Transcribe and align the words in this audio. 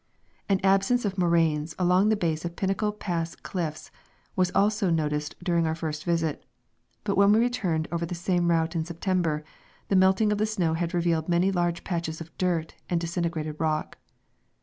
An 0.49 0.59
absence 0.63 1.05
of 1.05 1.19
moraines 1.19 1.75
along 1.77 2.09
the 2.09 2.15
base 2.15 2.43
of 2.43 2.55
Pinnacle 2.55 2.91
pass 2.91 3.35
cliffs 3.35 3.91
was 4.35 4.49
also 4.55 4.89
noticed 4.89 5.35
during 5.43 5.67
our 5.67 5.75
first 5.75 6.05
visit, 6.05 6.43
but 7.03 7.15
when 7.15 7.31
we 7.31 7.37
returned 7.39 7.87
over 7.91 8.03
the 8.07 8.15
same 8.15 8.49
route 8.49 8.75
in 8.75 8.83
September 8.83 9.43
the 9.89 9.95
melting 9.95 10.31
of 10.31 10.39
the 10.39 10.47
snow 10.47 10.73
had 10.73 10.95
revealed 10.95 11.29
many 11.29 11.51
large 11.51 11.83
patches 11.83 12.19
of 12.19 12.35
dirt 12.39 12.73
and 12.89 12.99
disintegrated 12.99 13.57
rock. 13.59 13.99